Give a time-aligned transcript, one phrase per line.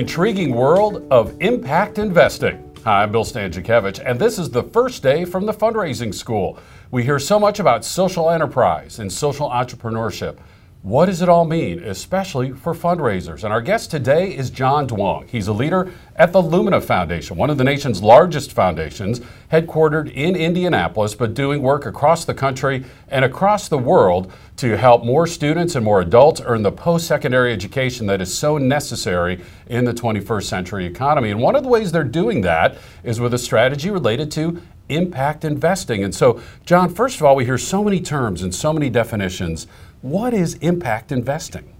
[0.00, 2.56] intriguing world of impact investing.
[2.84, 6.58] Hi, I'm Bill Stanczykiewicz, and this is the first day from the fundraising school.
[6.90, 10.38] We hear so much about social enterprise and social entrepreneurship.
[10.82, 13.44] What does it all mean, especially for fundraisers?
[13.44, 15.28] And our guest today is John Duong.
[15.28, 19.20] He's a leader at the Lumina Foundation, one of the nation's largest foundations,
[19.52, 25.04] headquartered in Indianapolis, but doing work across the country and across the world to help
[25.04, 29.84] more students and more adults earn the post secondary education that is so necessary in
[29.84, 31.30] the 21st century economy.
[31.30, 35.44] And one of the ways they're doing that is with a strategy related to impact
[35.44, 36.04] investing.
[36.04, 39.66] And so, John, first of all, we hear so many terms and so many definitions.
[40.02, 41.74] What is impact investing?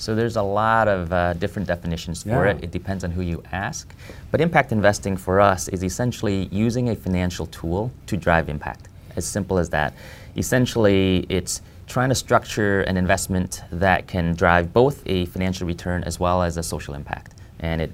[0.00, 2.52] So there's a lot of uh, different definitions for Yeah.
[2.52, 2.62] it.
[2.62, 3.92] It depends on who you ask.
[4.30, 8.88] But impact investing for us is essentially using a financial tool to drive impact.
[9.16, 9.92] As simple as that.
[10.36, 16.20] Essentially, it's trying to structure an investment that can drive both a financial return as
[16.20, 17.34] well as a social impact.
[17.58, 17.90] And it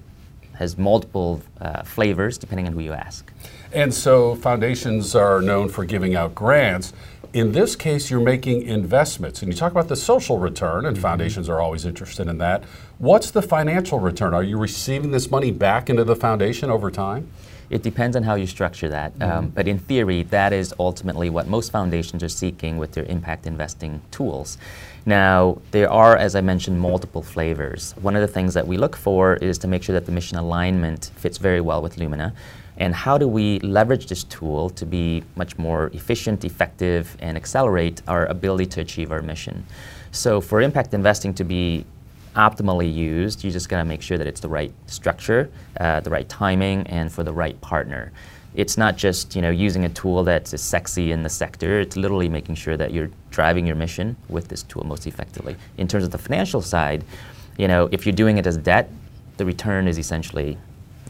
[0.54, 3.32] has multiple uh, flavors depending on who you ask.
[3.72, 6.92] And so foundations are known for giving out grants.
[7.34, 9.42] In this case, you're making investments.
[9.42, 12.62] And you talk about the social return, and foundations are always interested in that.
[12.98, 14.32] What's the financial return?
[14.32, 17.28] Are you receiving this money back into the foundation over time?
[17.70, 19.20] It depends on how you structure that.
[19.20, 23.48] Um, but in theory, that is ultimately what most foundations are seeking with their impact
[23.48, 24.56] investing tools.
[25.04, 27.94] Now, there are, as I mentioned, multiple flavors.
[28.00, 30.38] One of the things that we look for is to make sure that the mission
[30.38, 32.32] alignment fits very well with Lumina.
[32.76, 38.02] And how do we leverage this tool to be much more efficient, effective, and accelerate
[38.08, 39.64] our ability to achieve our mission?
[40.10, 41.84] So, for impact investing to be
[42.34, 46.10] optimally used, you just got to make sure that it's the right structure, uh, the
[46.10, 48.12] right timing, and for the right partner.
[48.54, 51.80] It's not just you know using a tool that's sexy in the sector.
[51.80, 55.56] It's literally making sure that you're driving your mission with this tool most effectively.
[55.78, 57.04] In terms of the financial side,
[57.56, 58.90] you know if you're doing it as debt,
[59.36, 60.56] the return is essentially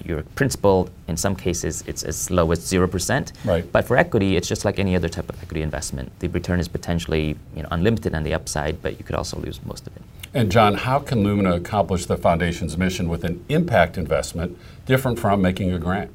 [0.05, 0.89] your principal.
[1.09, 3.33] In some cases, it's as low as zero percent.
[3.45, 3.71] Right.
[3.71, 6.11] But for equity, it's just like any other type of equity investment.
[6.21, 9.65] The return is potentially you know unlimited on the upside, but you could also lose
[9.65, 10.03] most of it.
[10.33, 15.41] And John, how can Lumina accomplish the foundation's mission with an impact investment different from
[15.41, 16.11] making a grant?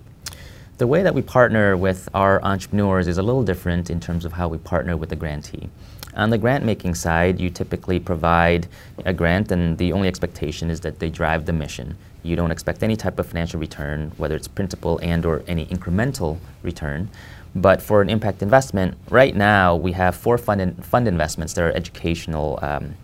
[0.78, 4.34] The way that we partner with our entrepreneurs is a little different in terms of
[4.34, 5.70] how we partner with the grantee.
[6.16, 8.68] On the grant making side, you typically provide
[9.06, 11.98] a grant, and the only expectation is that they drive the mission.
[12.24, 16.38] You don't expect any type of financial return, whether it's principal and or any incremental
[16.64, 17.10] return.
[17.56, 21.64] But for an impact investment, right now we have four fund, in, fund investments that
[21.64, 22.96] are educational um,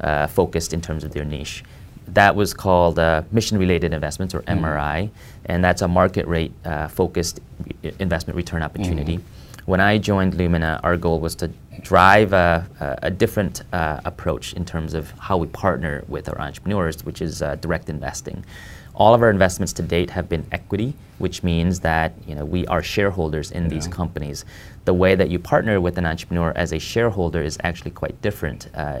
[0.00, 1.64] uh, focused in terms of their niche.
[2.08, 5.10] That was called uh, mission related investments or MRI,
[5.46, 7.40] and that's a market rate uh, focused
[7.98, 9.20] investment return opportunity.
[9.66, 11.50] When I joined Lumina, our goal was to
[11.80, 16.40] drive a, a, a different uh, approach in terms of how we partner with our
[16.40, 18.44] entrepreneurs, which is uh, direct investing.
[18.94, 22.64] All of our investments to date have been equity, which means that you know we
[22.68, 24.44] are shareholders in these companies.
[24.84, 28.68] The way that you partner with an entrepreneur as a shareholder is actually quite different,
[28.74, 29.00] uh,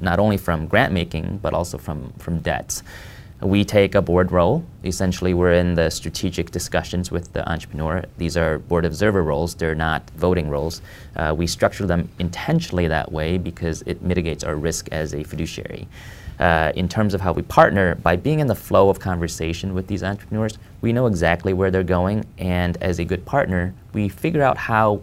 [0.00, 2.84] not only from grant making but also from from debts.
[3.42, 4.64] We take a board role.
[4.84, 8.04] Essentially, we're in the strategic discussions with the entrepreneur.
[8.16, 10.80] These are board observer roles, they're not voting roles.
[11.16, 15.88] Uh, we structure them intentionally that way because it mitigates our risk as a fiduciary.
[16.38, 19.88] Uh, in terms of how we partner, by being in the flow of conversation with
[19.88, 24.42] these entrepreneurs, we know exactly where they're going, and as a good partner, we figure
[24.42, 25.00] out how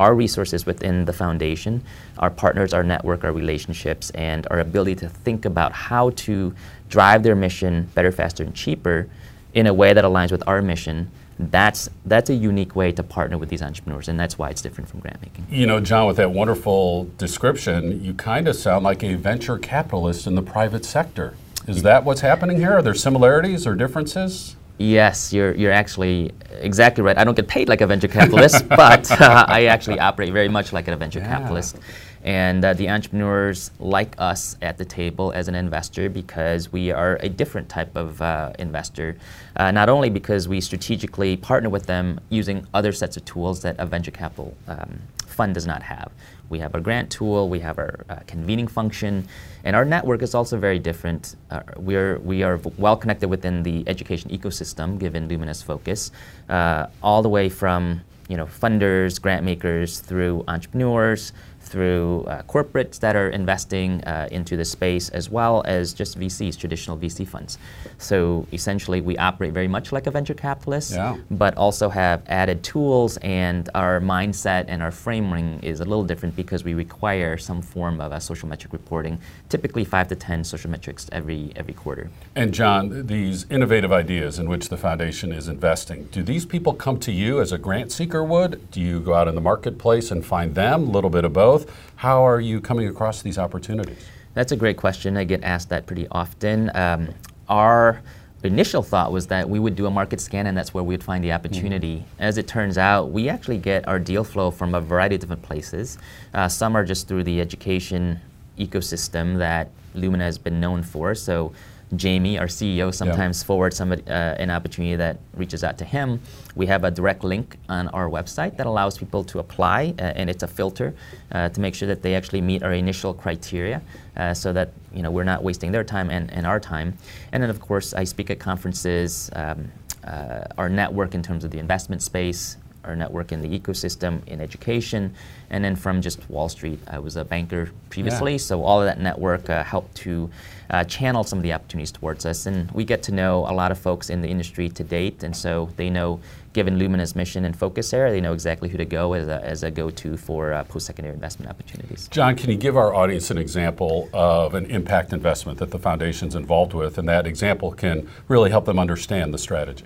[0.00, 1.82] our resources within the foundation,
[2.18, 6.54] our partners, our network, our relationships, and our ability to think about how to
[6.88, 9.06] drive their mission better, faster, and cheaper
[9.52, 11.10] in a way that aligns with our mission.
[11.38, 14.88] That's, that's a unique way to partner with these entrepreneurs, and that's why it's different
[14.88, 15.46] from grant making.
[15.50, 20.26] You know, John, with that wonderful description, you kind of sound like a venture capitalist
[20.26, 21.34] in the private sector.
[21.66, 22.72] Is that what's happening here?
[22.72, 24.56] Are there similarities or differences?
[24.80, 26.30] Yes, you're, you're actually
[26.60, 27.18] exactly right.
[27.18, 30.72] I don't get paid like a venture capitalist, but uh, I actually operate very much
[30.72, 31.28] like a venture Yeah.
[31.28, 31.76] capitalist.
[32.22, 37.16] And uh, the entrepreneurs like us at the table as an investor because we are
[37.20, 39.16] a different type of uh, investor.
[39.56, 43.76] Uh, not only because we strategically partner with them using other sets of tools that
[43.78, 46.12] a venture capital um, fund does not have.
[46.50, 49.26] We have our grant tool, we have our uh, convening function,
[49.64, 51.36] and our network is also very different.
[51.50, 51.94] Uh, we
[52.42, 56.10] are v- well connected within the education ecosystem, given Lumina's focus,
[56.48, 62.98] uh, all the way from you know, funders, grant makers, through entrepreneurs, through uh, corporates
[62.98, 67.58] that are investing uh, into the space, as well as just VCs, traditional VC funds.
[67.98, 71.16] So essentially, we operate very much like a venture capitalist, yeah.
[71.30, 76.34] but also have added tools, and our mindset and our framing is a little different
[76.34, 79.18] because we require some form of a social metric reporting,
[79.48, 82.10] typically five to ten social metrics every every quarter.
[82.34, 86.98] And John, these innovative ideas in which the foundation is investing, do these people come
[87.00, 88.70] to you as a grant seeker would?
[88.70, 90.88] Do you go out in the marketplace and find them?
[90.88, 91.49] A little bit of both.
[91.96, 94.06] How are you coming across these opportunities?
[94.34, 95.16] That's a great question.
[95.16, 96.70] I get asked that pretty often.
[96.74, 97.08] Um,
[97.48, 98.00] our
[98.42, 101.04] initial thought was that we would do a market scan and that's where we would
[101.04, 101.96] find the opportunity.
[101.96, 102.22] Mm-hmm.
[102.22, 105.42] As it turns out, we actually get our deal flow from a variety of different
[105.42, 105.98] places.
[106.32, 108.20] Uh, some are just through the education
[108.58, 111.14] ecosystem that Lumina has been known for.
[111.14, 111.52] So
[111.96, 113.46] Jamie, our CEO, sometimes yeah.
[113.46, 116.20] forwards somebody, uh, an opportunity that reaches out to him.
[116.54, 120.30] We have a direct link on our website that allows people to apply, uh, and
[120.30, 120.94] it's a filter
[121.32, 123.82] uh, to make sure that they actually meet our initial criteria,
[124.16, 126.96] uh, so that you know we're not wasting their time and, and our time.
[127.32, 129.30] And then, of course, I speak at conferences.
[129.34, 129.72] Um,
[130.04, 134.40] uh, our network in terms of the investment space, our network in the ecosystem, in
[134.40, 135.14] education,
[135.50, 136.80] and then from just Wall Street.
[136.86, 138.38] I was a banker previously, yeah.
[138.38, 140.30] so all of that network uh, helped to
[140.70, 142.46] uh, channel some of the opportunities towards us.
[142.46, 145.36] And we get to know a lot of folks in the industry to date, and
[145.36, 146.20] so they know,
[146.52, 149.62] given Lumina's mission and focus area, they know exactly who to go as a, as
[149.62, 152.08] a go-to for uh, post-secondary investment opportunities.
[152.08, 156.34] John, can you give our audience an example of an impact investment that the foundation's
[156.34, 159.84] involved with, and that example can really help them understand the strategy?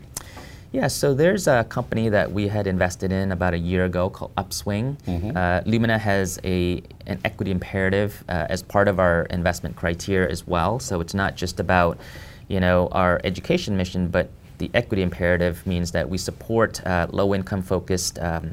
[0.75, 4.35] Yeah, so there's a company that we had invested in about a year ago called
[4.35, 4.97] Upswing.
[5.07, 5.37] Mm-hmm.
[5.37, 10.49] Uh, Lumina has a an equity imperative uh, as part of our investment criteria as
[10.49, 10.81] well.
[10.81, 11.97] So it's not just about,
[12.49, 17.37] you know, our education mission, but the equity imperative means that we support uh, low
[17.37, 18.53] income focused um,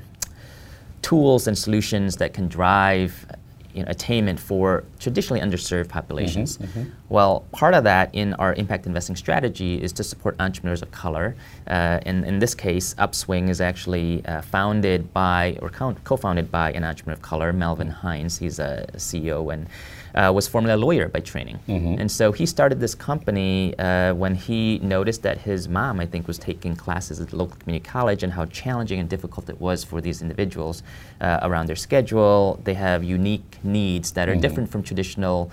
[1.02, 3.26] tools and solutions that can drive
[3.74, 6.58] you know, attainment for traditionally underserved populations.
[6.58, 6.90] Mm-hmm, mm-hmm.
[7.10, 11.36] Well, part of that in our impact investing strategy is to support entrepreneurs of color.
[11.68, 16.72] Uh, in, in this case, Upswing is actually uh, founded by or co founded by
[16.72, 18.38] an entrepreneur of color, Melvin Hines.
[18.38, 19.68] He's a CEO and
[20.16, 21.60] uh, was formerly a lawyer by training.
[21.68, 22.02] Mm-hmm.
[22.02, 26.28] And so he started this company uh, when he noticed that his mom, I think,
[26.28, 29.84] was taking classes at the local community college and how challenging and difficult it was
[29.84, 30.84] for these individuals
[31.22, 32.60] uh, around their schedule.
[32.64, 34.42] They have unique needs that are mm-hmm.
[34.42, 35.50] different from traditional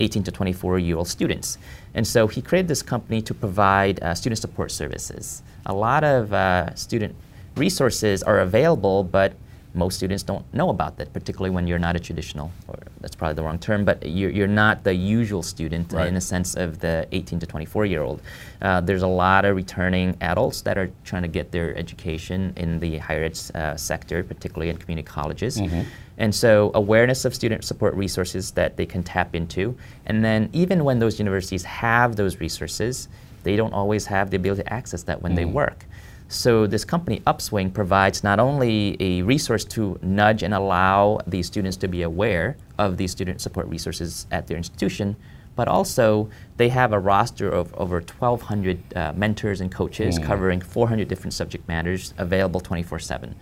[0.00, 1.56] 18 to 24 year old students.
[1.94, 5.42] And so he created this company to provide uh, student support services.
[5.64, 7.14] A lot of uh, student
[7.56, 9.32] resources are available, but
[9.74, 13.34] most students don't know about that, particularly when you're not a traditional, or that's probably
[13.34, 16.06] the wrong term, but you're, you're not the usual student right.
[16.06, 18.22] in the sense of the 18 to 24 year old.
[18.62, 22.78] Uh, there's a lot of returning adults that are trying to get their education in
[22.78, 25.60] the higher ed uh, sector, particularly in community colleges.
[25.60, 25.82] Mm-hmm.
[26.18, 29.76] And so, awareness of student support resources that they can tap into.
[30.06, 33.08] And then, even when those universities have those resources,
[33.42, 35.36] they don't always have the ability to access that when mm.
[35.36, 35.86] they work.
[36.32, 41.76] So this company, Upswing, provides not only a resource to nudge and allow these students
[41.78, 45.16] to be aware of these student support resources at their institution,
[45.54, 50.24] but also they have a roster of over 1,200 uh, mentors and coaches mm.
[50.24, 53.34] covering 400 different subject matters available 24 7.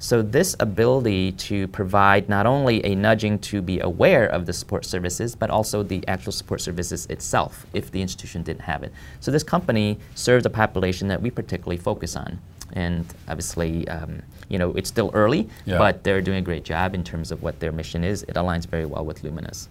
[0.00, 4.84] So, this ability to provide not only a nudging to be aware of the support
[4.84, 8.92] services, but also the actual support services itself if the institution didn't have it.
[9.18, 12.38] So, this company serves a population that we particularly focus on.
[12.74, 15.78] And obviously, um, you know, it's still early, yeah.
[15.78, 18.22] but they're doing a great job in terms of what their mission is.
[18.24, 19.68] It aligns very well with Lumina's.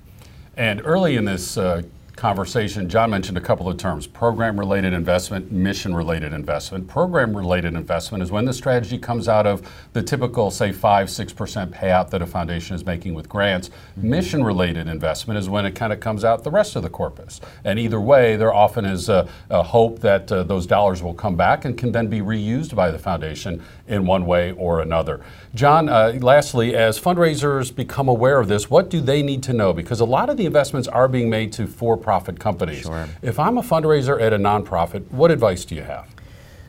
[0.57, 1.83] And early in this uh,
[2.17, 6.87] conversation, John mentioned a couple of terms program related investment, mission related investment.
[6.87, 9.61] Program related investment is when the strategy comes out of
[9.93, 13.69] the typical, say, 5 6% payout that a foundation is making with grants.
[13.95, 17.39] Mission related investment is when it kind of comes out the rest of the corpus.
[17.63, 21.35] And either way, there often is a, a hope that uh, those dollars will come
[21.35, 25.21] back and can then be reused by the foundation in one way or another.
[25.53, 29.71] John, uh, lastly, as fundraisers become aware of this, what do they need to know?
[29.71, 32.83] Because a lot of the investments are being made to for profit companies.
[32.83, 33.05] Sure.
[33.21, 36.07] If I'm a fundraiser at a nonprofit, what advice do you have?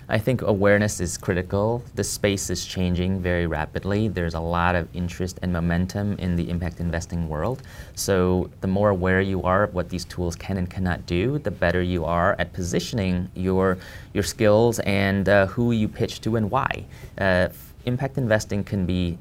[0.09, 1.85] I think awareness is critical.
[1.95, 4.09] The space is changing very rapidly.
[4.09, 7.62] There's a lot of interest and momentum in the impact investing world.
[7.95, 11.52] So, the more aware you are of what these tools can and cannot do, the
[11.52, 13.78] better you are at positioning your,
[14.14, 16.85] your skills and uh, who you pitch to and why.
[17.16, 17.49] Uh,
[17.85, 19.16] impact investing can be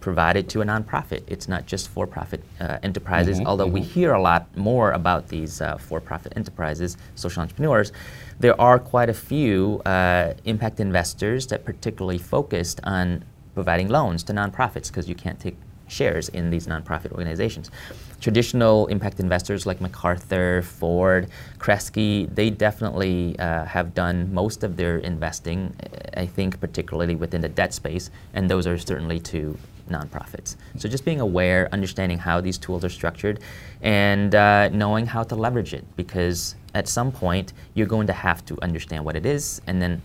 [0.00, 1.22] provided to a nonprofit.
[1.26, 3.74] It's not just for profit uh, enterprises, mm-hmm, although mm-hmm.
[3.74, 7.92] we hear a lot more about these uh, for profit enterprises, social entrepreneurs.
[8.38, 14.32] There are quite a few uh, impact investors that particularly focused on providing loans to
[14.32, 15.56] nonprofits because you can't take
[15.90, 17.70] shares in these nonprofit organizations.
[18.20, 21.28] Traditional impact investors like MacArthur, Ford,
[21.58, 25.74] Kresge, they definitely uh, have done most of their investing,
[26.16, 29.58] I think, particularly within the debt space, and those are certainly to
[29.90, 30.56] nonprofits.
[30.76, 33.40] So just being aware, understanding how these tools are structured,
[33.82, 38.44] and uh, knowing how to leverage it, because at some point you're going to have
[38.46, 40.02] to understand what it is, and then